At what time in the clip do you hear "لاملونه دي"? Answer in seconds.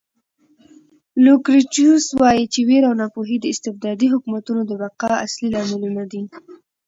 5.55-6.21